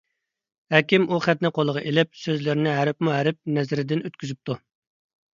[0.75, 4.57] ھەكىم ئۇ خەتنى قولىغا ئېلىپ، سۆزلىرىنى ھەرپمۇ ھەرپ نەزىرىدىن ئۆتكۈزۈپتۇ.